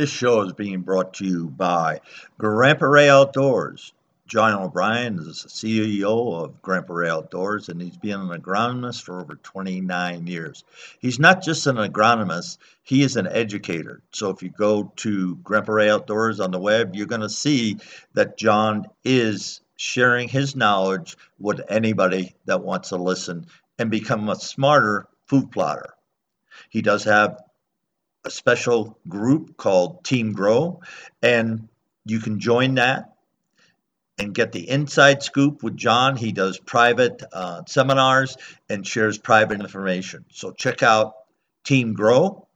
[0.00, 2.00] This show is being brought to you by
[2.38, 3.92] Grandpa Ray Outdoors.
[4.26, 9.20] John O'Brien is the CEO of Grandpa Ray Outdoors, and he's been an agronomist for
[9.20, 10.64] over 29 years.
[11.00, 14.00] He's not just an agronomist, he is an educator.
[14.10, 17.76] So if you go to Grandpa Ray Outdoors on the web, you're going to see
[18.14, 23.44] that John is sharing his knowledge with anybody that wants to listen
[23.78, 25.92] and become a smarter food plotter.
[26.70, 27.42] He does have
[28.24, 30.80] a special group called Team Grow,
[31.22, 31.68] and
[32.04, 33.14] you can join that
[34.18, 36.16] and get the inside scoop with John.
[36.16, 38.36] He does private uh, seminars
[38.68, 40.24] and shares private information.
[40.30, 41.14] So check out
[41.64, 42.46] Team Grow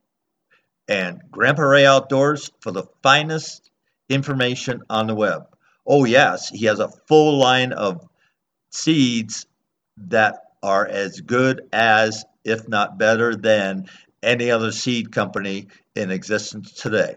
[0.88, 3.70] and Grandpa Ray Outdoors for the finest
[4.08, 5.46] information on the web.
[5.86, 8.06] Oh, yes, he has a full line of
[8.70, 9.46] seeds
[9.96, 13.86] that are as good as, if not better than,
[14.24, 17.16] any other seed company in existence today.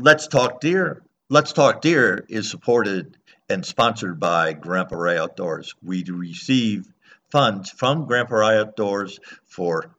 [0.00, 1.02] Let's Talk Deer.
[1.28, 3.16] Let's Talk Deer is supported
[3.48, 5.74] and sponsored by Grandpa Ray Outdoors.
[5.82, 6.86] We receive
[7.30, 9.94] funds from Grandpa Ray Outdoors for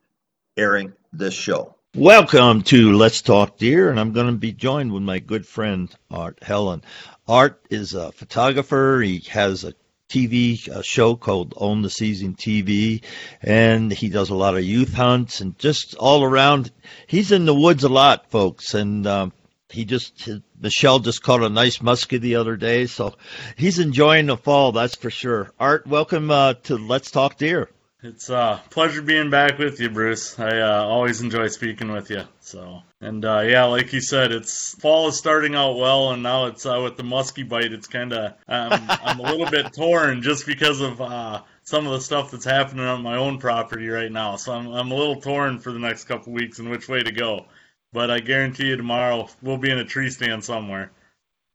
[0.57, 1.75] airing this show.
[1.95, 5.93] Welcome to Let's Talk Deer, and I'm going to be joined with my good friend
[6.11, 6.83] Art Helin.
[7.27, 9.01] Art is a photographer.
[9.03, 9.73] He has a
[10.09, 13.03] TV show called Own the Season TV,
[13.41, 16.71] and he does a lot of youth hunts and just all around.
[17.07, 19.33] He's in the woods a lot, folks, and um,
[19.69, 23.15] he just Michelle just caught a nice muskie the other day, so
[23.57, 24.71] he's enjoying the fall.
[24.71, 25.51] That's for sure.
[25.59, 27.69] Art, welcome uh, to Let's Talk Deer.
[28.07, 30.39] It's a uh, pleasure being back with you, Bruce.
[30.39, 32.23] I uh, always enjoy speaking with you.
[32.39, 36.45] So, and uh, yeah, like you said, it's fall is starting out well, and now
[36.45, 37.73] it's uh, with the muskie bite.
[37.73, 41.91] It's kind of um, I'm a little bit torn just because of uh, some of
[41.91, 44.37] the stuff that's happening on my own property right now.
[44.37, 47.11] So I'm I'm a little torn for the next couple weeks and which way to
[47.11, 47.45] go.
[47.91, 50.91] But I guarantee you, tomorrow we'll be in a tree stand somewhere.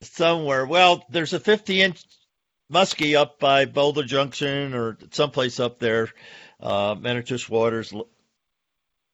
[0.02, 0.66] Somewhere.
[0.66, 2.04] Well, there's a 50 inch
[2.72, 6.08] Muskie up by Boulder Junction or someplace up there,
[6.62, 7.92] uh, Manitowish Waters,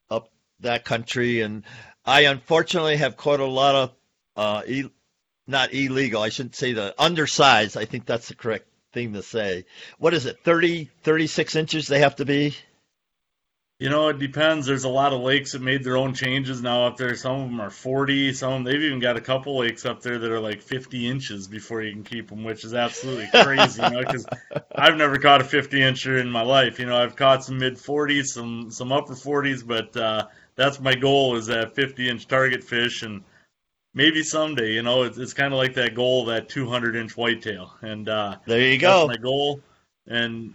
[0.09, 1.41] up that country.
[1.41, 1.63] And
[2.05, 3.93] I unfortunately have caught a lot of,
[4.35, 4.91] uh, e-
[5.47, 7.75] not illegal, I shouldn't say the undersized.
[7.75, 9.65] I think that's the correct thing to say.
[9.97, 12.55] What is it, 30, 36 inches they have to be?
[13.79, 14.67] You know, it depends.
[14.67, 17.15] There's a lot of lakes that made their own changes now up there.
[17.15, 18.33] Some of them are 40.
[18.33, 21.47] Some them, they've even got a couple lakes up there that are like 50 inches
[21.47, 23.81] before you can keep them, which is absolutely crazy.
[23.81, 24.25] you know, because
[24.75, 26.77] I've never caught a 50 incher in my life.
[26.77, 30.93] You know, I've caught some mid 40s, some some upper 40s, but uh, that's my
[30.93, 33.23] goal is that 50 inch target fish, and
[33.93, 37.73] maybe someday, you know, it's, it's kind of like that goal, that 200 inch whitetail,
[37.81, 39.07] and uh, there you go.
[39.07, 39.61] my goal,
[40.05, 40.53] and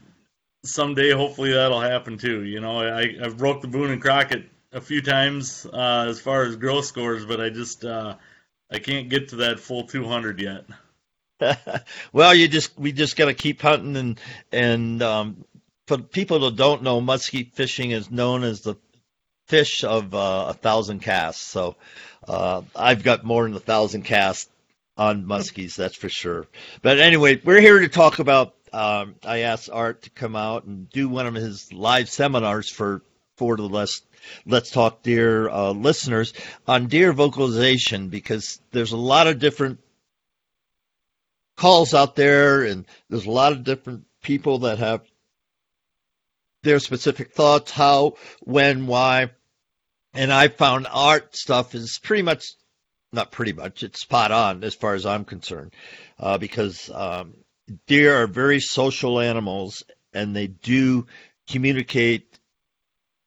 [0.64, 2.44] someday hopefully that'll happen too.
[2.44, 6.44] You know, I I've broke the Boone and Crockett a few times uh, as far
[6.44, 8.16] as gross scores, but I just uh,
[8.70, 10.64] I can't get to that full 200 yet.
[12.12, 14.20] well, you just we just got to keep hunting and
[14.52, 15.44] and um,
[15.86, 18.76] for people that don't know, muskie fishing is known as the
[19.46, 21.42] fish of uh, a thousand casts.
[21.42, 21.76] So
[22.26, 24.50] uh, I've got more than a thousand casts
[24.96, 26.46] on muskies, that's for sure.
[26.80, 30.90] But anyway, we're here to talk about um, I asked Art to come out and
[30.90, 33.02] do one of his live seminars for
[33.36, 34.02] for the Let's
[34.46, 36.32] Let's Talk Deer uh, listeners
[36.66, 39.80] on deer vocalization because there's a lot of different
[41.56, 45.02] calls out there and there's a lot of different people that have
[46.62, 49.30] their specific thoughts, how, when, why.
[50.14, 52.54] And I found art stuff is pretty much,
[53.12, 55.74] not pretty much, it's spot on as far as I'm concerned,
[56.18, 57.34] uh, because um,
[57.86, 59.82] deer are very social animals
[60.12, 61.06] and they do
[61.48, 62.38] communicate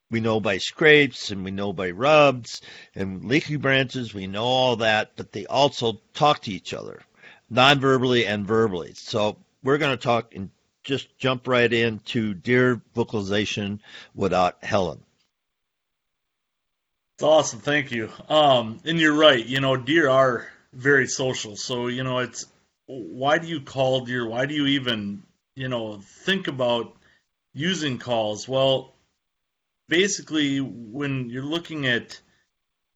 [0.10, 2.62] we know by scrapes and we know by rubs
[2.96, 7.02] and leafy branches we know all that but they also talk to each other
[7.50, 8.94] non-verbally and verbally.
[8.96, 10.50] So we're going to talk and
[10.84, 13.82] just jump right into deer vocalization
[14.16, 15.00] with Art Helin.
[17.16, 17.60] It's awesome.
[17.60, 18.10] Thank you.
[18.30, 19.44] Um, and you're right.
[19.44, 21.56] You know deer are very social.
[21.56, 22.46] So you know it's
[22.88, 24.28] why do you call deer?
[24.28, 25.24] Why do you even,
[25.56, 26.96] you know, think about
[27.54, 28.48] using calls?
[28.48, 28.94] Well,
[29.90, 32.20] basically, when you're looking at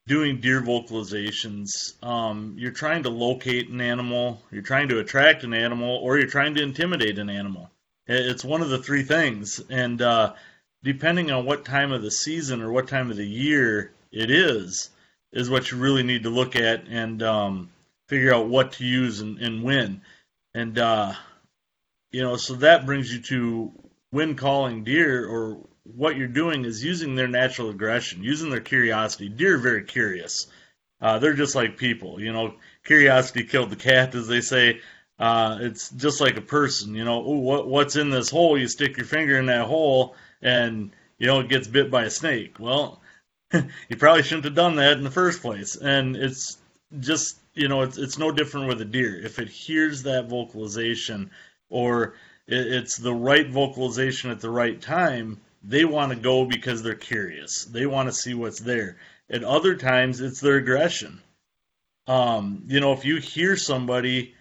[0.07, 5.53] doing deer vocalizations, um, you're trying to locate an animal, you're trying to attract an
[5.53, 7.69] animal, or you're trying to intimidate an animal.
[8.07, 10.33] It's one of the three things, and uh,
[10.83, 14.89] depending on what time of the season or what time of the year it is,
[15.31, 17.69] is what you really need to look at and um,
[18.11, 20.01] figure out what to use and, and when.
[20.53, 21.13] And, uh,
[22.11, 23.71] you know, so that brings you to
[24.09, 29.29] when calling deer or what you're doing is using their natural aggression, using their curiosity.
[29.29, 30.47] Deer are very curious.
[30.99, 32.55] Uh, they're just like people, you know.
[32.83, 34.81] Curiosity killed the cat, as they say.
[35.17, 37.25] Uh, it's just like a person, you know.
[37.25, 38.57] Ooh, what what's in this hole?
[38.57, 42.09] You stick your finger in that hole, and you know it gets bit by a
[42.09, 42.59] snake.
[42.59, 43.01] Well,
[43.53, 45.75] you probably shouldn't have done that in the first place.
[45.77, 46.57] And it's
[46.99, 49.19] just you know it's it's no different with a deer.
[49.24, 51.31] If it hears that vocalization,
[51.69, 52.15] or
[52.48, 56.95] it, it's the right vocalization at the right time, they want to go because they're
[56.95, 57.65] curious.
[57.65, 58.98] They want to see what's there.
[59.30, 61.21] At other times, it's their aggression.
[62.07, 64.33] Um, you know, if you hear somebody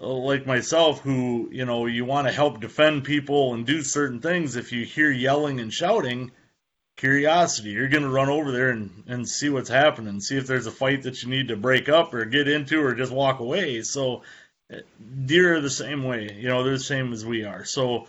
[0.00, 4.20] uh, like myself who, you know, you want to help defend people and do certain
[4.20, 6.32] things, if you hear yelling and shouting,
[6.96, 10.66] curiosity, you're going to run over there and, and see what's happening, see if there's
[10.66, 13.82] a fight that you need to break up or get into or just walk away.
[13.82, 14.22] So,
[14.72, 14.78] uh,
[15.26, 17.64] deer are the same way, you know, they're the same as we are.
[17.64, 18.06] So,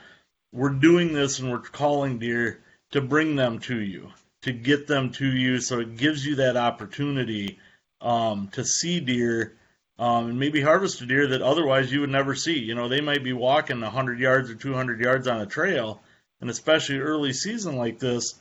[0.51, 2.61] we're doing this and we're calling deer
[2.91, 4.11] to bring them to you
[4.45, 5.59] to get them to you.
[5.59, 7.57] So it gives you that opportunity
[7.99, 9.55] um, to see deer
[9.97, 12.59] um, and maybe harvest a deer that otherwise you would never see.
[12.59, 15.99] You know, they might be walking 100 yards or 200 yards on a trail,
[16.41, 18.35] and especially early season like this,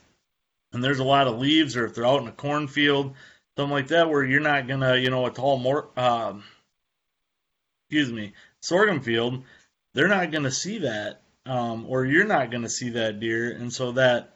[0.75, 3.15] and there's a lot of leaves, or if they're out in a cornfield,
[3.57, 6.33] something like that, where you're not gonna, you know, a tall more, uh,
[7.89, 9.43] excuse me, sorghum field,
[9.93, 13.93] they're not gonna see that, um, or you're not gonna see that deer, and so
[13.93, 14.33] that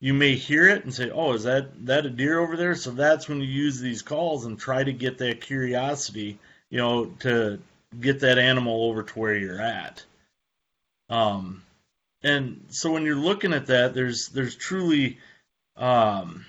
[0.00, 2.90] you may hear it and say, "Oh, is that that a deer over there?" So
[2.90, 6.38] that's when you use these calls and try to get that curiosity,
[6.70, 7.60] you know, to
[8.00, 10.02] get that animal over to where you're at.
[11.08, 11.62] Um,
[12.22, 15.18] and so when you're looking at that, there's there's truly
[15.76, 16.44] um,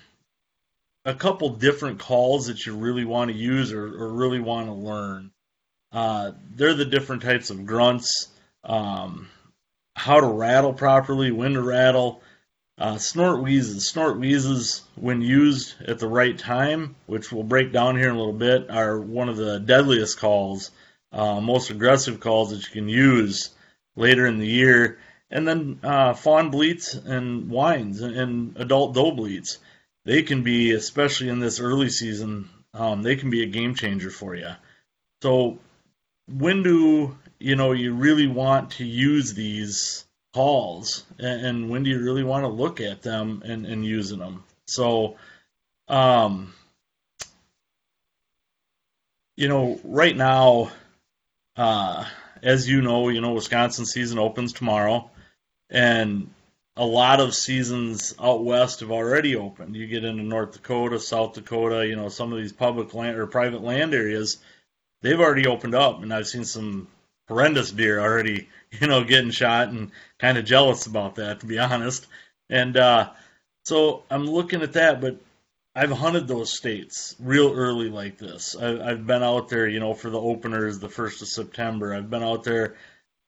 [1.04, 4.72] a couple different calls that you really want to use or, or really want to
[4.72, 5.30] learn.
[5.92, 8.28] Uh, they're the different types of grunts,
[8.64, 9.28] um,
[9.94, 12.22] how to rattle properly, when to rattle
[12.78, 13.88] uh, snort wheezes.
[13.88, 18.18] Snort wheezes, when used at the right time, which we'll break down here in a
[18.18, 20.70] little bit, are one of the deadliest calls,
[21.12, 23.50] uh, most aggressive calls that you can use
[23.94, 24.98] later in the year.
[25.30, 29.58] And then uh, fawn bleats and whines and adult doe bleats.
[30.04, 34.10] They can be, especially in this early season, um, they can be a game changer
[34.10, 34.50] for you.
[35.22, 35.58] So,
[36.28, 41.90] when do you know you really want to use these calls and, and, when do
[41.90, 45.16] you really want to look at them and, and using them so
[45.88, 46.52] um,
[49.36, 50.70] you know right now
[51.56, 52.04] uh,
[52.42, 55.10] as you know you know wisconsin season opens tomorrow
[55.70, 56.30] and
[56.76, 61.34] a lot of seasons out west have already opened you get into north dakota south
[61.34, 64.38] dakota you know some of these public land or private land areas
[65.02, 66.86] they've already opened up and i've seen some
[67.28, 68.46] horrendous deer already
[68.80, 72.06] you know, getting shot and kind of jealous about that, to be honest.
[72.48, 73.10] And uh,
[73.64, 75.18] so I'm looking at that, but
[75.74, 78.56] I've hunted those states real early like this.
[78.56, 81.94] I, have been out there, you know, for the openers the first of September.
[81.94, 82.76] I've been out there.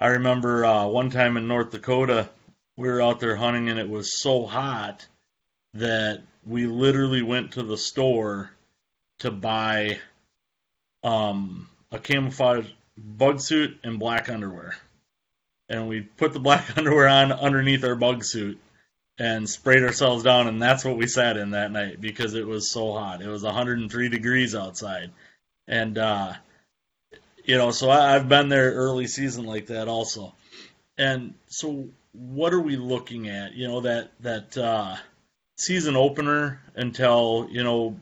[0.00, 2.29] I remember uh, one time in North Dakota,
[2.77, 5.06] we were out there hunting, and it was so hot
[5.75, 8.50] that we literally went to the store
[9.19, 9.99] to buy
[11.03, 12.67] um, a camouflage
[12.97, 14.77] bug suit and black underwear.
[15.69, 18.61] And we put the black underwear on underneath our bug suit
[19.19, 22.71] and sprayed ourselves down and that's what we sat in that night because it was
[22.71, 23.21] so hot.
[23.21, 25.11] It was 103 degrees outside.
[25.67, 26.35] And uh,
[27.49, 30.33] you know so I, have been there early season like that also
[30.97, 34.97] and so what are we looking at you know that that uh,
[35.57, 37.99] season opener until you know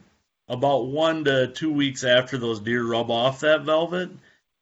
[0.47, 4.11] about one to two weeks after those deer rub off that velvet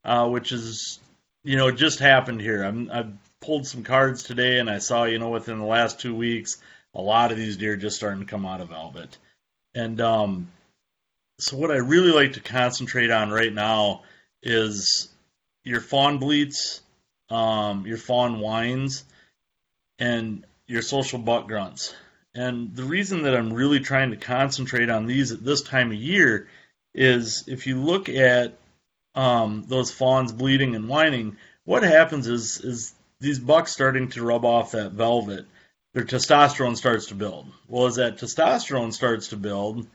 [0.05, 0.99] uh, which is
[1.45, 2.63] you know, just happened here.
[2.63, 3.05] I'm, I
[3.39, 6.57] pulled some cards today, and I saw, you know, within the last two weeks,
[6.95, 9.17] a lot of these deer just starting to come out of velvet.
[9.75, 10.47] And um,
[11.37, 14.01] so, what I really like to concentrate on right now
[14.45, 15.09] is
[15.63, 16.81] your fawn bleats,
[17.29, 19.03] um, your fawn whines,
[19.99, 21.93] and your social buck grunts.
[22.33, 25.97] And the reason that I'm really trying to concentrate on these at this time of
[25.97, 26.47] year
[26.93, 28.53] is if you look at
[29.15, 34.45] um, those fawns bleeding and whining, what happens is is these bucks starting to rub
[34.45, 35.45] off that velvet,
[35.93, 37.47] their testosterone starts to build.
[37.67, 39.87] Well, as that testosterone starts to build,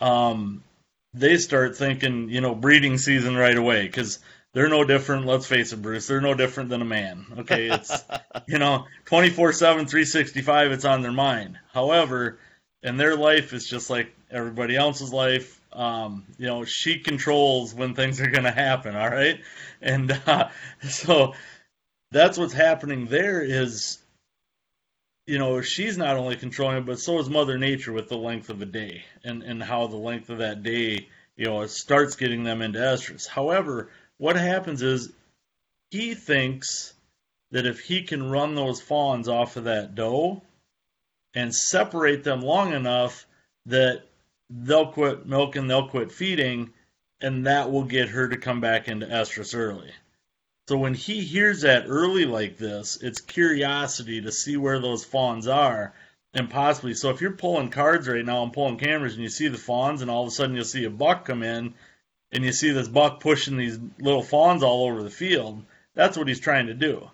[0.00, 0.64] um,
[1.14, 4.18] they start thinking, you know, breeding season right away because
[4.52, 5.26] they're no different.
[5.26, 6.06] Let's face it, Bruce.
[6.06, 7.26] They're no different than a man.
[7.38, 8.04] Okay, it's
[8.46, 10.72] you know, 24/7, 365.
[10.72, 11.58] It's on their mind.
[11.72, 12.38] However,
[12.82, 17.94] in their life, it's just like everybody else's life um, you know, she controls when
[17.94, 18.96] things are going to happen.
[18.96, 19.40] All right,
[19.82, 20.48] and uh,
[20.88, 21.34] so
[22.10, 23.42] that's what's happening there.
[23.42, 23.98] Is
[25.26, 28.50] you know she's not only controlling it, but so is Mother Nature with the length
[28.50, 32.44] of a day and and how the length of that day you know, starts getting
[32.44, 33.26] them into estrus.
[33.26, 35.12] However, what happens is
[35.90, 36.94] he thinks
[37.50, 40.42] that if he can run those fawns off of that doe
[41.34, 43.26] and separate them long enough
[43.66, 44.02] that
[44.50, 46.72] they'll quit milking, they'll quit feeding,
[47.20, 49.90] and that will get her to come back into estrus early.
[50.66, 55.46] So when he hears that early like this, it's curiosity to see where those fawns
[55.46, 55.92] are
[56.32, 56.94] and possibly.
[56.94, 60.00] So if you're pulling cards right now and pulling cameras and you see the fawns
[60.00, 61.74] and all of a sudden you'll see a buck come in
[62.32, 65.62] and you see this buck pushing these little fawns all over the field,
[65.94, 67.10] that's what he's trying to do.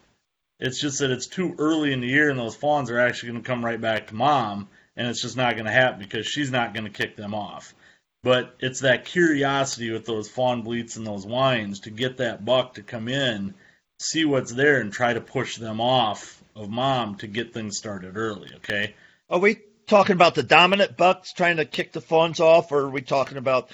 [0.61, 3.43] It's just that it's too early in the year and those fawns are actually going
[3.43, 6.53] to come right back to mom and it's just not going to happen because she's
[6.53, 7.75] not going to kick them off.
[8.23, 12.75] But it's that curiosity with those fawn bleats and those whines to get that buck
[12.75, 13.55] to come in,
[13.99, 18.17] see what's there, and try to push them off of mom to get things started
[18.17, 18.51] early.
[18.57, 18.95] Okay.
[19.31, 22.91] Are we talking about the dominant bucks trying to kick the fawns off, or are
[22.91, 23.71] we talking about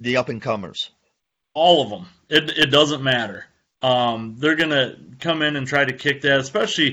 [0.00, 0.90] the up and comers?
[1.52, 2.06] All of them.
[2.28, 3.46] It it doesn't matter.
[3.82, 6.92] Um, they're gonna come in and try to kick that, especially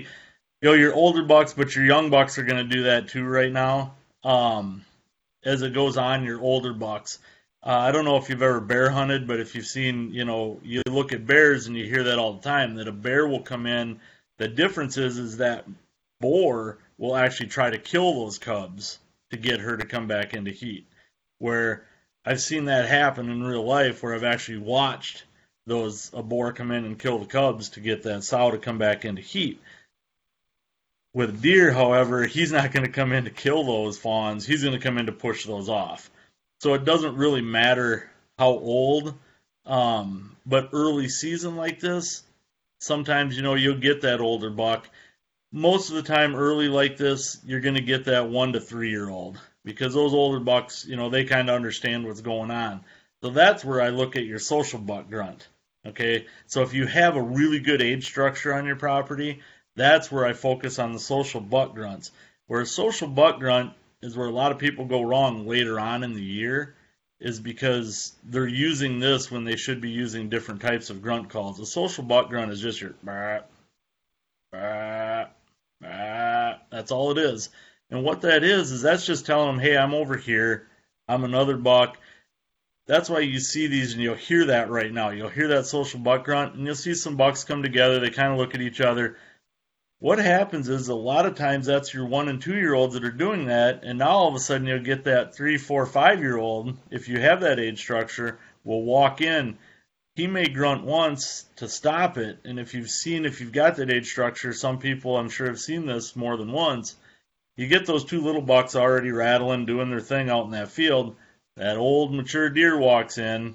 [0.61, 3.51] you know your older bucks, but your young bucks are gonna do that too right
[3.51, 3.95] now.
[4.23, 4.85] Um,
[5.43, 7.19] as it goes on, your older bucks.
[7.63, 10.59] Uh, I don't know if you've ever bear hunted, but if you've seen, you know,
[10.63, 13.41] you look at bears and you hear that all the time that a bear will
[13.41, 13.99] come in.
[14.37, 15.65] The difference is, is that
[16.19, 20.51] boar will actually try to kill those cubs to get her to come back into
[20.51, 20.87] heat.
[21.37, 21.83] Where
[22.25, 25.23] I've seen that happen in real life, where I've actually watched
[25.67, 28.77] those a boar come in and kill the cubs to get that sow to come
[28.77, 29.61] back into heat.
[31.13, 34.45] With deer, however, he's not going to come in to kill those fawns.
[34.45, 36.09] He's going to come in to push those off.
[36.61, 39.13] So it doesn't really matter how old,
[39.65, 42.23] um, but early season like this,
[42.79, 44.89] sometimes you know you'll get that older buck.
[45.51, 48.89] Most of the time, early like this, you're going to get that one to three
[48.89, 52.81] year old because those older bucks, you know, they kind of understand what's going on.
[53.21, 55.47] So that's where I look at your social buck grunt.
[55.85, 59.41] Okay, so if you have a really good age structure on your property,
[59.75, 62.11] that's where I focus on the social buck grunts.
[62.47, 66.03] Where a social buck grunt is where a lot of people go wrong later on
[66.03, 66.75] in the year
[67.19, 71.59] is because they're using this when they should be using different types of grunt calls.
[71.59, 73.41] A social buck grunt is just your bah,
[74.51, 75.25] bah,
[75.79, 76.55] bah.
[76.71, 77.49] that's all it is.
[77.91, 80.67] And what that is is that's just telling them, hey, I'm over here.
[81.07, 81.97] I'm another buck.
[82.87, 85.09] That's why you see these and you'll hear that right now.
[85.09, 87.99] You'll hear that social buck grunt and you'll see some bucks come together.
[87.99, 89.17] They kind of look at each other
[90.01, 93.05] what happens is a lot of times that's your one and two year olds that
[93.05, 96.19] are doing that, and now all of a sudden you'll get that three, four, five
[96.19, 99.59] year old, if you have that age structure, will walk in.
[100.15, 103.91] He may grunt once to stop it, and if you've seen, if you've got that
[103.91, 106.95] age structure, some people I'm sure have seen this more than once.
[107.55, 111.15] You get those two little bucks already rattling, doing their thing out in that field.
[111.57, 113.53] That old mature deer walks in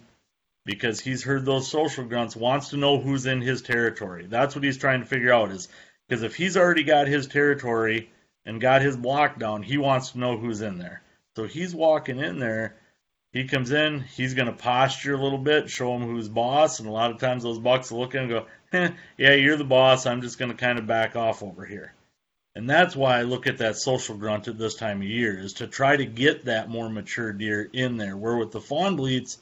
[0.65, 4.27] because he's heard those social grunts, wants to know who's in his territory.
[4.27, 5.69] That's what he's trying to figure out is
[6.09, 8.11] because if he's already got his territory
[8.45, 11.03] and got his block down, he wants to know who's in there.
[11.35, 12.77] So he's walking in there.
[13.33, 16.79] He comes in, he's going to posture a little bit, show him who's boss.
[16.79, 19.57] And a lot of times those bucks will look in and go, eh, Yeah, you're
[19.57, 20.07] the boss.
[20.07, 21.93] I'm just going to kind of back off over here.
[22.55, 25.55] And that's why I look at that social grunt at this time of year, is
[25.55, 28.17] to try to get that more mature deer in there.
[28.17, 29.39] Where with the fawn bleats,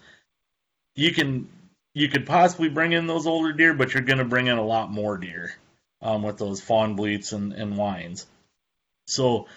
[0.96, 1.48] you can
[1.92, 4.66] you could possibly bring in those older deer, but you're going to bring in a
[4.66, 5.54] lot more deer
[6.04, 8.26] um, with those fawn bleats and, and whines.
[9.06, 9.48] So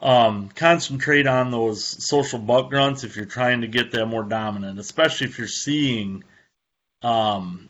[0.00, 4.78] um, concentrate on those social buck grunts if you're trying to get that more dominant,
[4.78, 6.24] especially if you're seeing
[7.02, 7.68] um,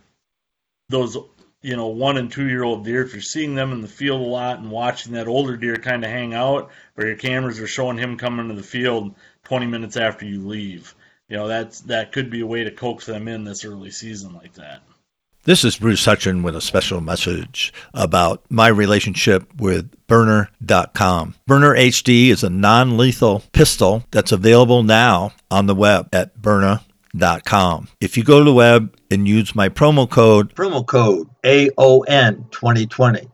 [0.89, 1.17] those
[1.63, 3.03] you know one and two year old deer.
[3.03, 6.05] If you're seeing them in the field a lot and watching that older deer kind
[6.05, 9.97] of hang out, where your cameras are showing him coming to the field 20 minutes
[9.97, 10.95] after you leave,
[11.29, 14.35] you know that's that could be a way to coax them in this early season
[14.35, 14.83] like that.
[15.45, 21.35] This is Bruce Hutchin with a special message about my relationship with Byrna.com.
[21.49, 27.89] Byrna HD is a non lethal pistol that's available now on the web at Byrna.com.
[28.03, 33.27] If you go to the web and use my promo code, promo code AON 2020,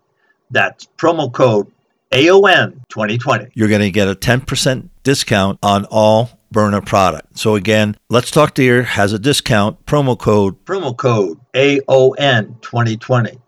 [0.53, 1.67] that's promo code
[2.13, 7.39] AON 2020, you're going to get a 10% discount on all Byrna product.
[7.39, 13.39] So again, Let's Talk Deer has a discount promo code promo code AON 2020.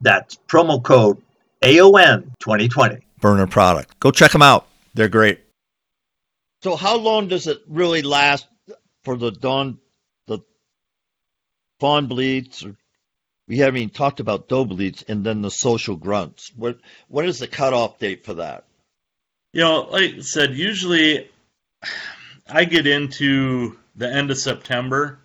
[0.00, 1.22] That's promo code
[1.62, 2.98] AON 2020.
[3.20, 3.98] Byrna product.
[4.00, 4.66] Go check them out.
[4.94, 5.40] They're great.
[6.62, 8.46] So how long does it really last
[9.04, 9.78] for the dawn
[10.26, 10.40] the
[11.80, 12.64] fawn bleeds?
[12.64, 12.76] or
[13.48, 16.52] we haven't even talked about doe bleats and then the social grunts.
[16.56, 16.78] What
[17.08, 18.64] what is the cutoff date for that?
[19.52, 21.28] You know, like I said, usually
[22.52, 25.18] I get into the end of September,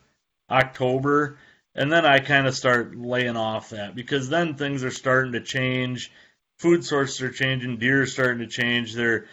[0.49, 1.37] October,
[1.75, 5.41] and then I kind of start laying off that because then things are starting to
[5.41, 6.11] change.
[6.57, 8.93] Food sources are changing, deer are starting to change.
[8.93, 9.27] They're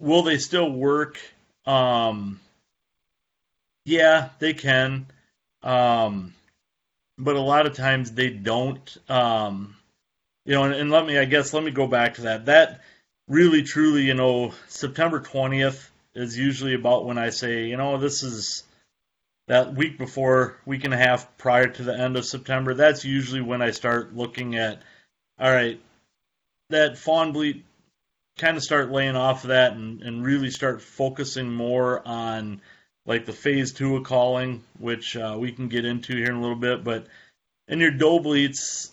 [0.00, 1.18] will they still work?
[1.64, 2.40] Um,
[3.84, 5.06] yeah, they can.
[5.62, 6.34] Um,
[7.16, 8.96] but a lot of times they don't.
[9.08, 9.76] Um,
[10.44, 12.46] you know, and, and, let me, I guess, let me go back to that.
[12.46, 12.82] That
[13.26, 18.22] really, truly, you know, September 20th is usually about when I say, you know, this
[18.22, 18.64] is
[19.48, 22.74] that week before, week and a half prior to the end of September.
[22.74, 24.82] That's usually when I start looking at,
[25.38, 25.80] all right,
[26.70, 27.64] that fawn bleat,
[28.38, 32.60] kind of start laying off of that and, and really start focusing more on
[33.06, 36.40] like the phase two of calling, which uh, we can get into here in a
[36.40, 36.82] little bit.
[36.82, 37.06] But
[37.68, 38.90] in your doe bleats,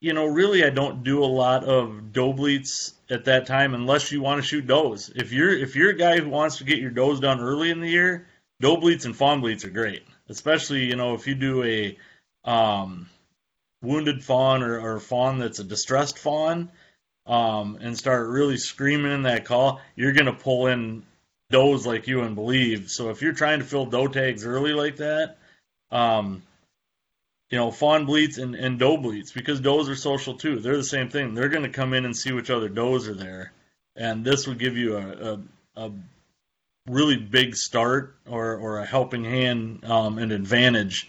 [0.00, 4.10] you know, really, I don't do a lot of doe bleats at that time unless
[4.12, 5.12] you want to shoot does.
[5.14, 7.80] If you're if you're a guy who wants to get your does done early in
[7.80, 8.26] the year,
[8.60, 10.04] doe bleats and fawn bleats are great.
[10.28, 11.98] Especially, you know, if you do a
[12.44, 13.08] um,
[13.82, 16.70] wounded fawn or, or fawn that's a distressed fawn,
[17.26, 21.02] um, and start really screaming in that call, you're gonna pull in
[21.50, 22.90] does like you and believe.
[22.90, 25.36] So if you're trying to fill doe tags early like that,
[25.90, 26.42] um,
[27.54, 30.58] you know, fawn bleats and, and doe bleats because does are social too.
[30.58, 31.34] They're the same thing.
[31.34, 33.52] They're going to come in and see which other does are there,
[33.94, 35.40] and this would give you a, a,
[35.76, 35.92] a
[36.88, 41.08] really big start or, or a helping hand, um, an advantage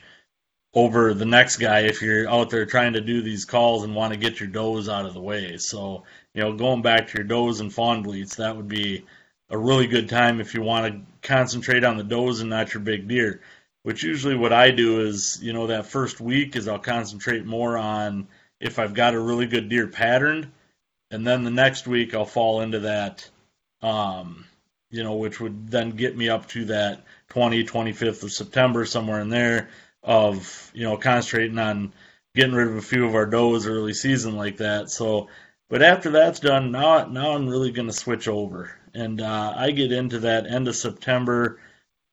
[0.76, 4.14] over the next guy if you're out there trying to do these calls and want
[4.14, 5.58] to get your does out of the way.
[5.58, 6.04] So,
[6.36, 9.04] you know, going back to your does and fawn bleats, that would be
[9.50, 12.84] a really good time if you want to concentrate on the does and not your
[12.84, 13.42] big deer.
[13.86, 17.78] Which usually what I do is, you know, that first week is I'll concentrate more
[17.78, 18.28] on
[18.60, 20.52] if I've got a really good deer patterned,
[21.12, 23.30] and then the next week I'll fall into that,
[23.84, 24.46] um,
[24.90, 29.22] you know, which would then get me up to that 20, 25th of September, somewhere
[29.22, 29.70] in there,
[30.02, 31.94] of, you know, concentrating on
[32.34, 34.90] getting rid of a few of our does early season like that.
[34.90, 35.28] So,
[35.70, 39.70] but after that's done, now now I'm really going to switch over and uh, I
[39.70, 41.60] get into that end of September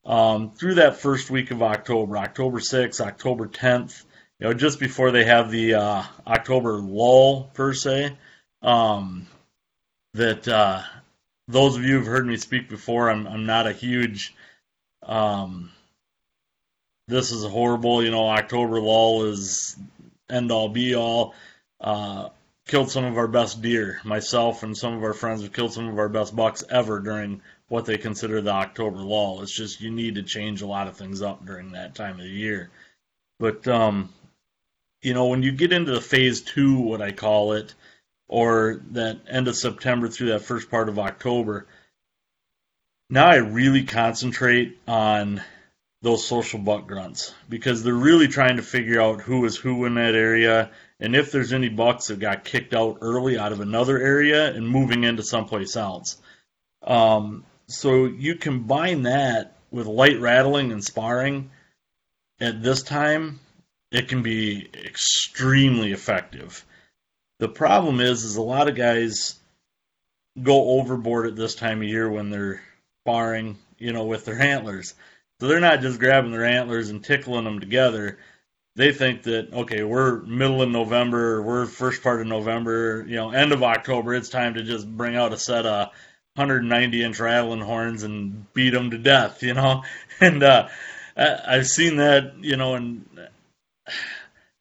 [0.05, 4.05] um, through that first week of October, October 6th, October 10th.
[4.38, 8.17] You know, just before they have the uh, October lull per se.
[8.61, 9.27] Um,
[10.15, 10.83] that uh,
[11.49, 14.35] those of you who've heard me speak before, I'm I'm not a huge.
[15.03, 15.71] Um,
[17.09, 18.03] this is horrible.
[18.03, 19.77] You know, October lull is
[20.29, 21.35] end all be all.
[21.81, 22.29] Uh,
[22.67, 24.01] killed some of our best deer.
[24.05, 27.43] Myself and some of our friends have killed some of our best bucks ever during
[27.68, 29.42] what they consider the October lull.
[29.42, 32.25] It's just you need to change a lot of things up during that time of
[32.25, 32.70] the year.
[33.38, 34.11] But um,
[35.01, 37.75] you know, when you get into the phase two, what I call it,
[38.29, 41.66] or that end of September through that first part of October,
[43.11, 45.42] now I really concentrate on
[46.03, 49.94] those social buck grunts because they're really trying to figure out who is who in
[49.94, 53.98] that area and if there's any bucks that got kicked out early out of another
[53.98, 56.16] area and moving into someplace else.
[56.83, 61.50] Um, so you combine that with light rattling and sparring
[62.40, 63.40] at this time,
[63.90, 66.64] it can be extremely effective.
[67.38, 69.38] The problem is, is a lot of guys
[70.40, 72.62] go overboard at this time of year when they're
[73.02, 74.94] sparring, you know, with their antlers.
[75.40, 78.18] So they're not just grabbing their antlers and tickling them together
[78.74, 83.30] they think that okay, we're middle of November, we're first part of November, you know,
[83.30, 84.14] end of October.
[84.14, 85.90] It's time to just bring out a set of
[86.37, 89.83] 190 inch rattling horns and beat them to death, you know.
[90.21, 90.68] And uh,
[91.16, 93.05] I've seen that, you know, and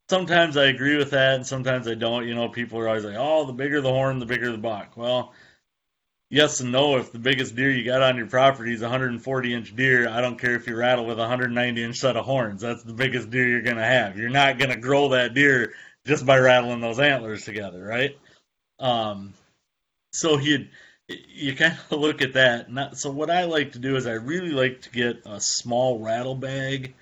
[0.10, 2.28] sometimes I agree with that, and sometimes I don't.
[2.28, 4.98] You know, people are always like, "Oh, the bigger the horn, the bigger the buck."
[4.98, 5.34] Well,
[6.30, 6.98] yes and no.
[6.98, 10.20] If the biggest deer you got on your property is a 140 inch deer, I
[10.20, 12.62] don't care if you rattle with a 190 inch set of horns.
[12.62, 14.18] That's the biggest deer you're to have.
[14.18, 15.74] You're not to grow that deer
[16.06, 18.18] just by rattling those antlers together, right?
[18.80, 19.34] Um,
[20.12, 20.68] so you
[21.08, 22.98] you kind of look at that.
[22.98, 26.36] So what I like to do is I really like to get a small rattle
[26.36, 26.94] bag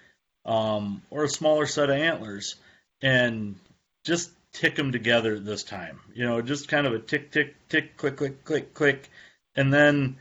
[0.46, 2.56] um, or a smaller set of antlers
[3.02, 3.56] and
[4.04, 6.00] just tick them together this time.
[6.14, 9.10] You know, just kind of a tick, tick, tick, click, click, click, click,
[9.56, 10.18] and then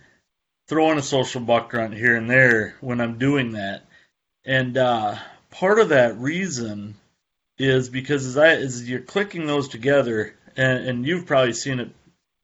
[0.69, 3.85] throw in a social buck grunt here and there when I'm doing that.
[4.45, 5.17] And uh,
[5.51, 6.95] part of that reason
[7.59, 11.91] is because as, I, as you're clicking those together, and, and you've probably seen it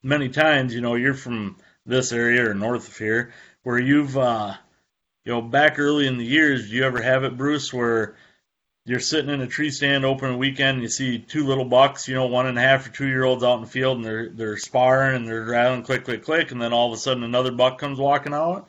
[0.05, 0.75] many times.
[0.75, 4.55] You know, you're from this area or north of here, where you've, uh,
[5.25, 8.15] you know, back early in the years, do you ever have it, Bruce, where
[8.87, 12.07] you're sitting in a tree stand open a weekend and you see two little bucks,
[12.07, 14.05] you know, one and a half or two year olds out in the field and
[14.05, 17.23] they're they're sparring and they're rattling click click click and then all of a sudden
[17.23, 18.69] another buck comes walking out.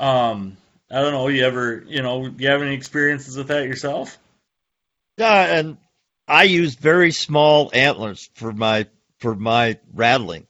[0.00, 0.56] Um,
[0.90, 1.28] I don't know.
[1.28, 4.18] You ever, you know, you have any experiences with that yourself?
[5.16, 5.76] Yeah, and
[6.26, 8.86] I use very small antlers for my
[9.18, 10.46] for my rattling,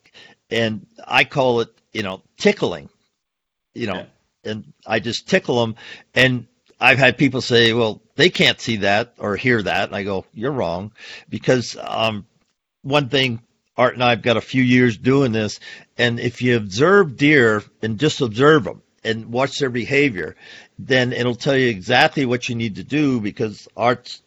[0.50, 2.88] and I call it, you know, tickling.
[3.74, 4.50] You know, yeah.
[4.50, 5.76] and I just tickle them,
[6.14, 6.46] and
[6.80, 9.88] I've had people say, well, they can't see that or hear that.
[9.88, 10.92] And I go, you're wrong.
[11.28, 12.26] Because um,
[12.82, 13.40] one thing,
[13.76, 15.60] Art and I have got a few years doing this.
[15.96, 20.36] And if you observe deer and just observe them and watch their behavior,
[20.78, 24.22] then it'll tell you exactly what you need to do because Art's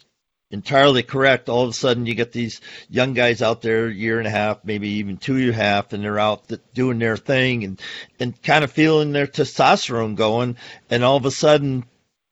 [0.52, 1.50] entirely correct.
[1.50, 4.64] All of a sudden, you get these young guys out there, year and a half,
[4.64, 7.82] maybe even two and a half, and they're out doing their thing and
[8.20, 10.58] and kind of feeling their testosterone going.
[10.90, 11.86] And all of a sudden,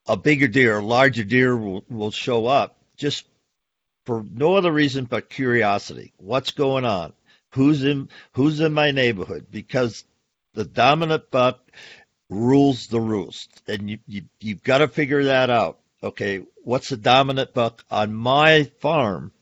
[0.06, 3.24] a bigger deer, a larger deer will, will show up just
[4.04, 6.12] for no other reason but curiosity.
[6.18, 7.12] What's going on?
[7.54, 9.46] Who's in who's in my neighborhood?
[9.50, 10.04] Because
[10.54, 11.60] the dominant buck
[12.28, 15.78] rules the roost, and you, you you've got to figure that out.
[16.02, 19.32] Okay, what's the dominant buck on my farm?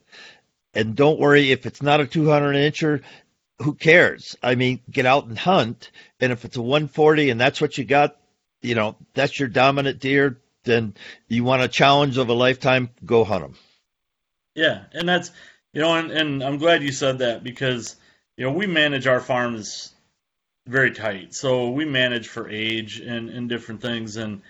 [0.75, 3.03] And don't worry if it's not a 200 incher.
[3.61, 4.37] Who cares?
[4.43, 5.91] I mean, get out and hunt.
[6.21, 8.17] And if it's a 140 and that's what you got,
[8.63, 10.95] you know, that's your dominant deer then
[11.27, 13.55] you want a challenge of a lifetime, go hunt them.
[14.55, 15.33] Yeah, and that's
[15.73, 17.97] you know, and, and I'm glad you said that because
[18.37, 19.93] you know we manage our farms
[20.67, 24.43] very tight, so we manage for age and and different things, and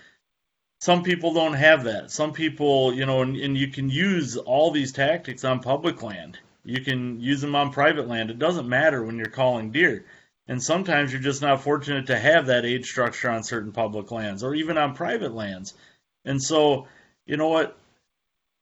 [0.79, 2.09] some people don't have that.
[2.09, 6.39] Some people, you know, and, and you can use all these tactics on public land.
[6.63, 8.29] You can use them on private land.
[8.29, 10.05] It doesn't matter when you're calling deer.
[10.47, 14.41] And sometimes you're just not fortunate to have that age structure on certain public lands
[14.41, 15.73] or even on private lands.
[16.23, 16.87] And so,
[17.25, 17.77] you know what?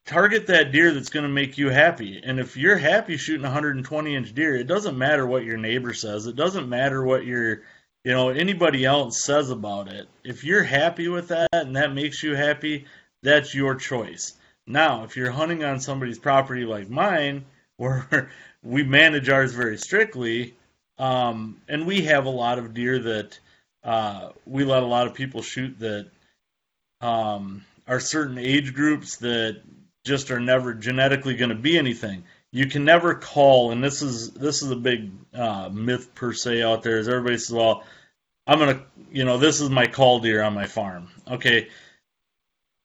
[0.06, 2.22] Target that deer that's going to make you happy.
[2.24, 6.26] And if you're happy shooting 120 inch deer, it doesn't matter what your neighbor says.
[6.26, 7.62] It doesn't matter what your,
[8.04, 10.08] you know, anybody else says about it.
[10.24, 12.86] If you're happy with that and that makes you happy,
[13.24, 14.34] that's your choice.
[14.66, 17.46] Now, if you're hunting on somebody's property like mine,
[17.78, 18.32] where
[18.64, 20.56] we manage ours very strictly,
[20.98, 23.40] um, and we have a lot of deer that
[23.84, 26.10] uh, we let a lot of people shoot that
[27.02, 29.62] um, are certain age groups that
[30.04, 32.24] just are never genetically going to be anything.
[32.58, 36.64] You can never cull, and this is this is a big uh, myth per se
[36.64, 36.98] out there.
[36.98, 37.84] Is everybody says, "Well,
[38.48, 41.70] I'm gonna, you know, this is my cull deer on my farm." Okay,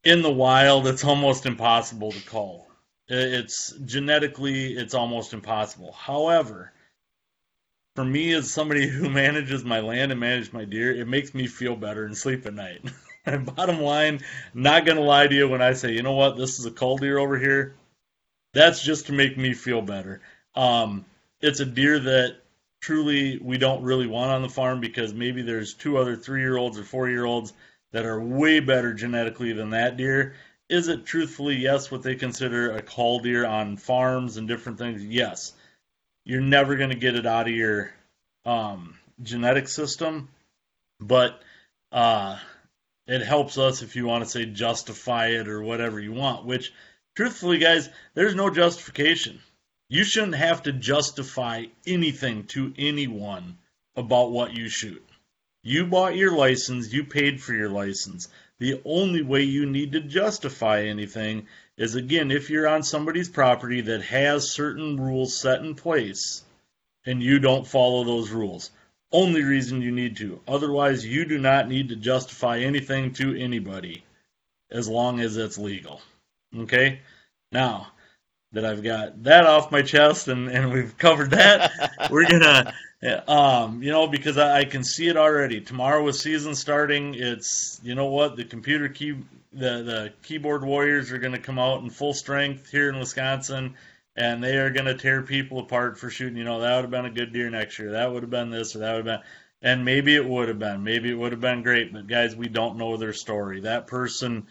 [0.04, 2.68] in the wild, it's almost impossible to cull.
[3.08, 5.92] It's genetically, it's almost impossible.
[5.92, 6.72] However,
[7.96, 11.46] for me as somebody who manages my land and manages my deer, it makes me
[11.46, 12.82] feel better and sleep at night.
[13.24, 14.20] and bottom line,
[14.52, 16.98] not gonna lie to you when I say, you know what, this is a cull
[16.98, 17.74] deer over here.
[18.52, 20.20] That's just to make me feel better.
[20.54, 21.04] Um,
[21.40, 22.36] it's a deer that
[22.80, 26.56] truly we don't really want on the farm because maybe there's two other three year
[26.56, 27.52] olds or four year olds
[27.92, 30.34] that are way better genetically than that deer.
[30.68, 35.04] Is it truthfully, yes, what they consider a cull deer on farms and different things?
[35.04, 35.52] Yes.
[36.24, 37.92] You're never going to get it out of your
[38.44, 40.28] um, genetic system,
[41.00, 41.40] but
[41.90, 42.38] uh,
[43.06, 46.72] it helps us if you want to say justify it or whatever you want, which
[47.14, 49.40] truthfully, guys, there's no justification.
[49.88, 53.58] You shouldn't have to justify anything to anyone
[53.96, 55.04] about what you shoot.
[55.62, 58.28] You bought your license, you paid for your license.
[58.58, 61.46] The only way you need to justify anything
[61.76, 66.42] is again if you're on somebody's property that has certain rules set in place
[67.04, 68.70] and you don't follow those rules
[69.12, 70.40] only reason you need to.
[70.48, 74.04] Otherwise, you do not need to justify anything to anybody
[74.70, 76.00] as long as it's legal.
[76.56, 77.00] Okay?
[77.50, 77.88] Now
[78.52, 81.72] that I've got that off my chest and, and we've covered that,
[82.10, 82.72] we're gonna
[83.26, 85.60] um, you know, because I, I, can see it already.
[85.60, 89.16] Tomorrow with season starting, it's you know what, the computer key
[89.52, 93.74] the, the keyboard warriors are gonna come out in full strength here in Wisconsin
[94.16, 96.36] and they are to tear people apart for shooting.
[96.36, 97.92] You know, that would have been a good deer next year.
[97.92, 99.28] That would have been this or that would have been.
[99.62, 100.82] And maybe it would have been.
[100.82, 101.92] Maybe it would have been great.
[101.92, 103.60] But guys, we don't know their story.
[103.60, 104.48] That person,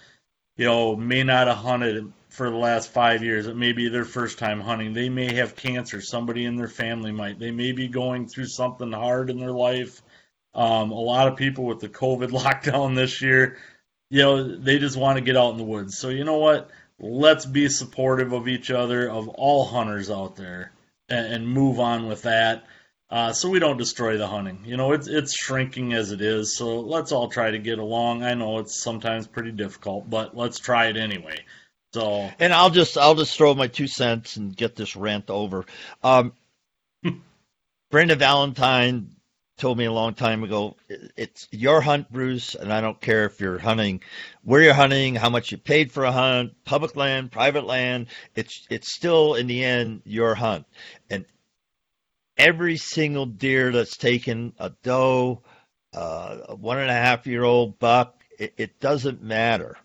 [0.62, 3.48] you know, may not have hunted for the last five years.
[3.48, 4.94] It may be their first time hunting.
[4.94, 6.02] They may have cancer.
[6.02, 7.40] Somebody in their family might.
[7.40, 10.04] They may be going through something hard in their life.
[10.54, 13.58] Um, a lot of people with the COVID lockdown this year,
[14.12, 15.98] you know, they just want to get out in the woods.
[15.98, 16.70] So you know what?
[17.02, 20.72] let's be supportive of each other, of all hunters out there,
[21.10, 22.64] and, and move on with that.
[23.12, 24.64] Uh, so we don't destroy the hunting.
[24.66, 26.56] You know, it's it's shrinking as it is.
[26.56, 28.24] So let's all try to get along.
[28.24, 31.44] I know it's sometimes pretty difficult, but let's try it anyway.
[31.94, 35.66] So and I'll just I'll just throw my two cents and get this rant over.
[36.02, 36.32] Um,
[37.92, 39.12] Brenda Valentine
[39.58, 40.78] told me a long time ago,
[41.18, 44.02] it's your hunt, Bruce, and I don't care if you're hunting,
[44.44, 48.08] where you're hunting, how much you paid for a hunt, public land, private land.
[48.36, 50.66] It's it's still in the end your hunt,
[51.10, 51.26] and
[52.42, 55.44] every single deer that's taken, a doe,
[55.94, 59.78] uh, a one and a half year old buck, it, it doesn't matter.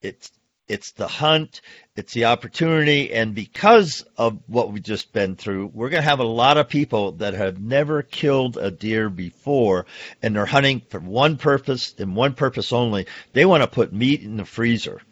[0.00, 0.30] It's
[0.66, 1.60] it's the hunt,
[1.94, 6.20] it's the opportunity, and because of what we've just been through, we're going to have
[6.20, 9.84] a lot of people that have never killed a deer before,
[10.22, 13.06] and they're hunting for one purpose and one purpose only.
[13.34, 15.02] They want to put meat in the freezer.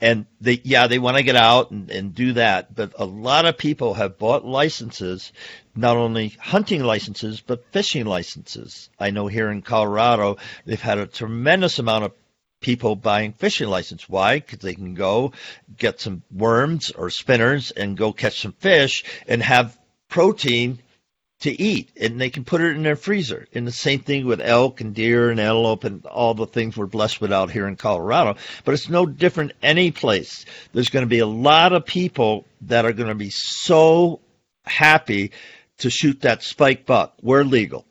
[0.00, 3.46] And they, yeah, they want to get out and, and do that, but a lot
[3.46, 5.32] of people have bought licenses,
[5.74, 8.90] not only hunting licenses, but fishing licenses.
[8.98, 12.12] I know here in Colorado, they've had a tremendous amount of
[12.60, 14.08] people buying fishing license.
[14.08, 14.38] Why?
[14.38, 15.32] Because they can go
[15.76, 20.78] get some worms or spinners and go catch some fish and have protein
[21.40, 23.48] to eat and they can put it in their freezer.
[23.52, 26.86] And the same thing with elk and deer and antelope and all the things we're
[26.86, 28.36] blessed with out here in Colorado.
[28.64, 30.44] But it's no different any place.
[30.72, 34.20] There's going to be a lot of people that are going to be so
[34.64, 35.32] happy
[35.78, 37.14] to shoot that spike buck.
[37.22, 37.86] We're legal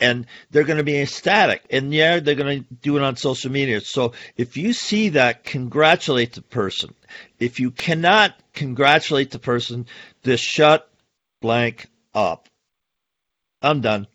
[0.00, 1.62] and they're going to be ecstatic.
[1.70, 3.80] And yeah, they're going to do it on social media.
[3.80, 6.94] So if you see that, congratulate the person.
[7.38, 9.86] If you cannot congratulate the person,
[10.24, 10.90] just shut
[11.40, 12.48] blank up.
[13.62, 14.06] I'm done.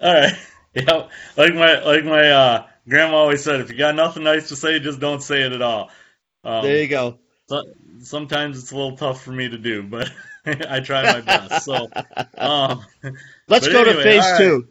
[0.00, 0.34] All right.
[0.74, 4.56] Yeah, like my like my uh, grandma always said, if you got nothing nice to
[4.56, 5.90] say, just don't say it at all.
[6.44, 7.18] Um, there you go.
[7.52, 7.64] So,
[8.00, 10.10] sometimes it's a little tough for me to do, but
[10.46, 11.66] I try my best.
[11.66, 11.86] So,
[12.38, 12.82] um,
[13.46, 14.38] let's go anyway, to phase right.
[14.38, 14.68] two.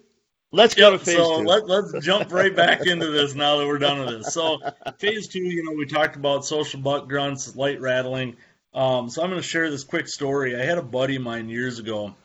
[0.51, 1.47] Let's go to phase so two.
[1.47, 4.33] Let, let's jump right back into this now that we're done with this.
[4.33, 4.57] So,
[4.97, 8.37] phase two, you know, we talked about social buck grunts, light rattling.
[8.73, 10.59] Um, so, I'm going to share this quick story.
[10.59, 12.15] I had a buddy of mine years ago.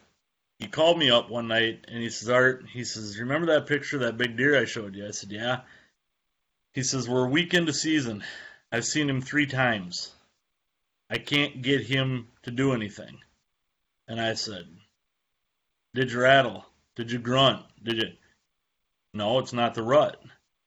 [0.59, 3.97] He called me up one night and he says, Art, he says, remember that picture
[3.97, 5.07] of that big deer I showed you?
[5.07, 5.61] I said, yeah.
[6.73, 8.25] He says, we're a week into season.
[8.73, 10.12] I've seen him three times.
[11.09, 13.21] I can't get him to do anything.
[14.09, 14.66] And I said,
[15.95, 16.64] Did you rattle?
[16.97, 17.64] Did you grunt?
[17.83, 18.12] Did you?
[19.14, 20.21] No, it's not the rut.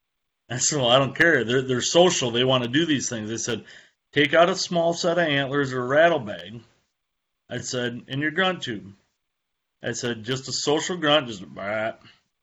[0.50, 1.44] I said, well, I don't care.
[1.44, 2.32] They're, they're social.
[2.32, 3.30] They want to do these things.
[3.30, 3.66] They said,
[4.14, 6.60] take out a small set of antlers or a rattle bag.
[7.50, 8.94] I said, in your grunt tube.
[9.84, 12.02] I said, just a social grunt, just bat,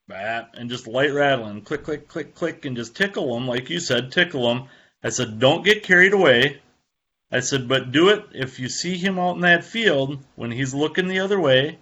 [0.09, 3.81] bat, and just light rattling, click, click, click, click, and just tickle them, like you
[3.81, 4.69] said, tickle them.
[5.03, 6.61] I said, don't get carried away.
[7.31, 10.75] I said, but do it if you see him out in that field when he's
[10.75, 11.79] looking the other way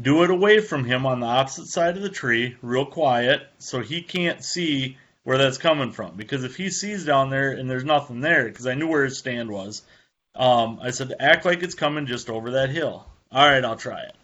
[0.00, 3.80] do it away from him on the opposite side of the tree, real quiet, so
[3.80, 6.16] he can't see where that's coming from.
[6.16, 9.18] Because if he sees down there and there's nothing there, because I knew where his
[9.18, 9.82] stand was,
[10.34, 13.06] um, I said, act like it's coming just over that hill.
[13.30, 14.14] All right, I'll try it.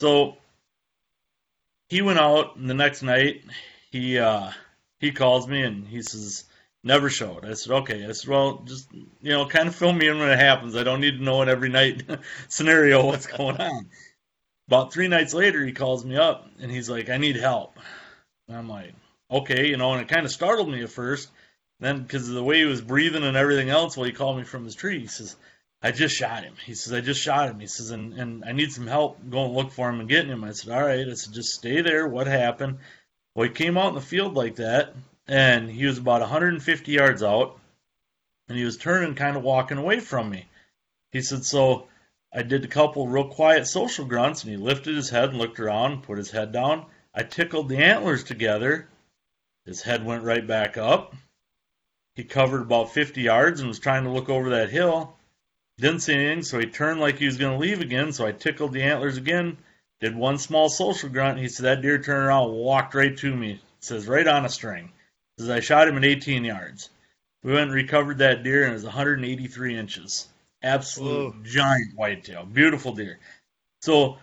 [0.00, 0.36] So
[1.88, 3.42] he went out, and the next night
[3.90, 4.50] he uh,
[4.98, 6.44] he calls me and he says,
[6.88, 7.44] never showed.
[7.44, 8.04] I said, okay.
[8.06, 10.74] I said, well, just you know, kind of fill me in when it happens.
[10.74, 12.02] I don't need to know in every night
[12.48, 13.88] scenario what's going on.
[14.66, 17.76] About three nights later, he calls me up and he's like, I need help.
[18.48, 18.94] And I'm like,
[19.30, 21.30] okay, you know, and it kind of startled me at first.
[21.80, 24.42] Then, because of the way he was breathing and everything else, while he called me
[24.42, 25.36] from his tree, he says,
[25.80, 26.54] I just shot him.
[26.66, 27.60] He says, I just shot him.
[27.60, 30.42] He says, and, and I need some help going look for him and getting him.
[30.42, 31.06] I said, all right.
[31.06, 32.08] I said, just stay there.
[32.08, 32.78] What happened?
[33.34, 34.94] Well, he came out in the field like that,
[35.28, 37.58] and he was about 150 yards out,
[38.48, 40.46] and he was turning, kind of walking away from me.
[41.12, 41.86] He said, so
[42.32, 45.60] I did a couple real quiet social grunts, and he lifted his head and looked
[45.60, 46.86] around, put his head down.
[47.14, 48.88] I tickled the antlers together.
[49.66, 51.14] His head went right back up.
[52.14, 55.14] He covered about 50 yards and was trying to look over that hill.
[55.78, 58.12] Didn't see anything, so he turned like he was going to leave again.
[58.12, 59.58] So I tickled the antlers again,
[60.00, 61.38] did one small social grunt.
[61.38, 63.52] He said, That deer turned around, walked right to me.
[63.52, 64.90] It says, right on a string.
[65.38, 66.90] Says, I shot him at 18 yards.
[67.42, 70.28] We went and recovered that deer, and it was 183 inches.
[70.62, 71.42] Absolute Whoa.
[71.44, 72.44] giant whitetail.
[72.44, 73.18] Beautiful deer.
[73.80, 74.18] So,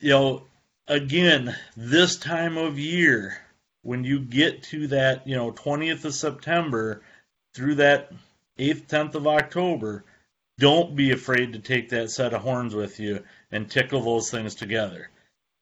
[0.00, 0.42] you know,
[0.88, 3.38] again, this time of year,
[3.82, 7.02] when you get to that, you know, 20th of September
[7.54, 8.12] through that
[8.58, 10.04] 8th, 10th of October,
[10.58, 14.54] don't be afraid to take that set of horns with you and tickle those things
[14.56, 15.08] together.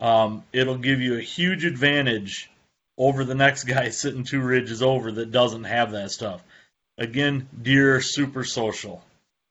[0.01, 2.51] Um, it'll give you a huge advantage
[2.99, 6.43] over the next guy sitting two ridges over that doesn't have that stuff.
[6.99, 9.03] Again, deer are super social.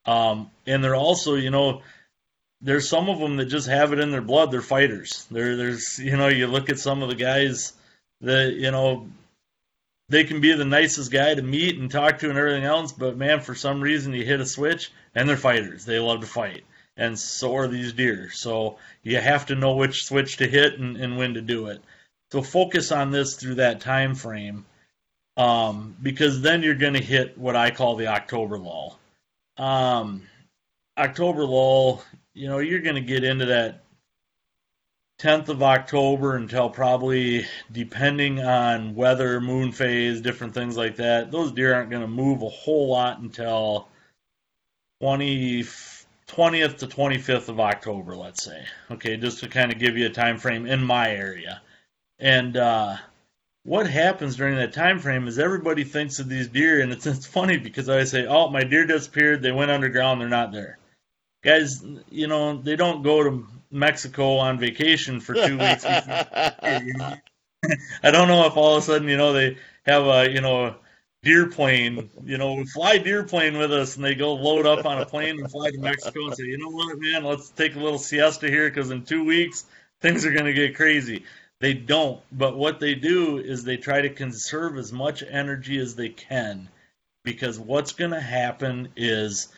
[0.05, 1.81] Um, and they're also, you know,
[2.61, 4.51] there's some of them that just have it in their blood.
[4.51, 5.25] They're fighters.
[5.31, 7.73] There, there's, you know, you look at some of the guys
[8.21, 9.07] that, you know,
[10.09, 13.17] they can be the nicest guy to meet and talk to and everything else, but
[13.17, 15.85] man, for some reason you hit a switch and they're fighters.
[15.85, 16.63] They love to fight.
[16.95, 18.29] And so are these deer.
[18.31, 21.81] So you have to know which switch to hit and, and when to do it.
[22.31, 24.65] So focus on this through that time frame,
[25.37, 28.99] um, because then you're going to hit what I call the October lull.
[29.57, 30.23] Um,
[30.97, 33.83] October lull, you know, you're going to get into that
[35.19, 41.31] 10th of October until probably, depending on weather, moon phase, different things like that.
[41.31, 43.87] Those deer aren't going to move a whole lot until
[45.01, 45.63] 20,
[46.27, 48.63] 20th to 25th of October, let's say.
[48.91, 51.61] Okay, just to kind of give you a time frame in my area.
[52.19, 52.97] And uh,
[53.63, 57.27] what happens during that time frame is everybody thinks of these deer, and it's, it's
[57.27, 59.41] funny because I say, "Oh, my deer disappeared.
[59.41, 60.21] They went underground.
[60.21, 60.77] They're not there."
[61.43, 65.85] Guys, you know they don't go to Mexico on vacation for two weeks.
[65.85, 67.21] I
[68.03, 70.75] don't know if all of a sudden you know they have a you know
[71.23, 75.01] deer plane, you know, fly deer plane with us, and they go load up on
[75.01, 77.79] a plane and fly to Mexico and say, you know what, man, let's take a
[77.79, 79.65] little siesta here because in two weeks
[79.99, 81.25] things are going to get crazy.
[81.59, 82.21] They don't.
[82.31, 86.69] But what they do is they try to conserve as much energy as they can
[87.23, 89.49] because what's going to happen is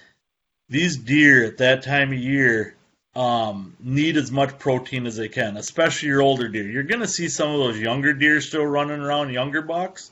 [0.70, 2.76] these deer at that time of year
[3.16, 6.70] um, need as much protein as they can, especially your older deer.
[6.70, 10.12] You're going to see some of those younger deer still running around, younger bucks,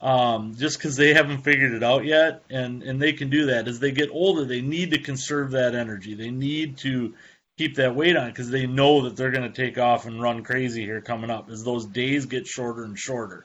[0.00, 3.68] um, just because they haven't figured it out yet, and and they can do that.
[3.68, 6.14] As they get older, they need to conserve that energy.
[6.14, 7.14] They need to
[7.58, 10.44] keep that weight on because they know that they're going to take off and run
[10.44, 13.44] crazy here coming up as those days get shorter and shorter.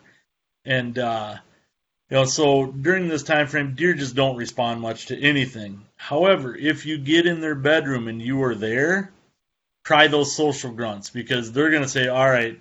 [0.64, 1.36] And uh,
[2.10, 5.84] you know, so during this time frame, deer just don't respond much to anything.
[5.96, 9.12] However, if you get in their bedroom and you are there,
[9.84, 12.60] try those social grunts because they're going to say, "All right,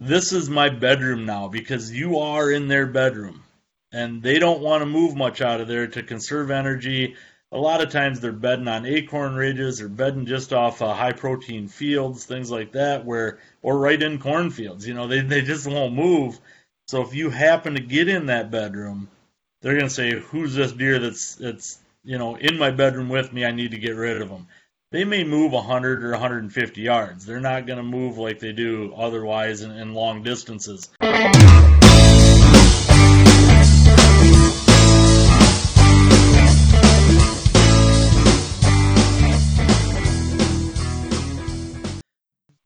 [0.00, 3.44] this is my bedroom now," because you are in their bedroom,
[3.92, 7.16] and they don't want to move much out of there to conserve energy
[7.52, 11.12] a lot of times they're bedding on acorn ridges or bedding just off uh, high
[11.12, 14.86] protein fields, things like that, where or right in cornfields.
[14.86, 16.38] You know, they they just won't move.
[16.88, 19.08] So if you happen to get in that bedroom,
[19.62, 23.44] they're gonna say, "Who's this deer that's that's you know in my bedroom with me?
[23.44, 24.48] I need to get rid of them."
[24.92, 27.26] They may move 100 or 150 yards.
[27.26, 30.88] They're not going to move like they do otherwise in, in long distances.